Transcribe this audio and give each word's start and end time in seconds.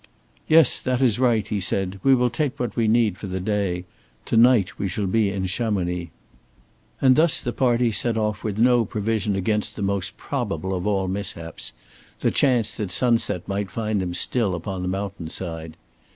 "Yes, 0.47 0.79
that 0.81 0.99
is 0.99 1.19
right," 1.19 1.47
he 1.47 1.59
said. 1.59 1.99
"We 2.01 2.15
will 2.15 2.31
take 2.31 2.59
what 2.59 2.75
we 2.75 2.87
need 2.87 3.19
for 3.19 3.27
the 3.27 3.39
day. 3.39 3.85
To 4.25 4.35
night 4.35 4.79
we 4.79 4.87
shall 4.87 5.05
be 5.05 5.29
in 5.29 5.45
Chamonix." 5.45 6.09
And 6.99 7.15
thus 7.15 7.39
the 7.39 7.53
party 7.53 7.91
set 7.91 8.17
off 8.17 8.43
with 8.43 8.57
no 8.57 8.83
provision 8.83 9.35
against 9.35 9.75
that 9.75 9.83
most 9.83 10.17
probable 10.17 10.73
of 10.73 10.87
all 10.87 11.07
mishaps 11.07 11.73
the 12.21 12.31
chance 12.31 12.71
that 12.71 12.89
sunset 12.89 13.47
might 13.47 13.69
find 13.69 14.01
them 14.01 14.15
still 14.15 14.55
upon 14.55 14.81
the 14.81 14.87
mountain 14.87 15.29
side. 15.29 15.77